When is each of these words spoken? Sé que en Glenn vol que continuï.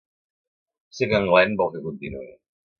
Sé 1.01 1.09
que 1.13 1.19
en 1.19 1.29
Glenn 1.33 1.55
vol 1.61 1.71
que 1.77 1.85
continuï. 1.87 2.35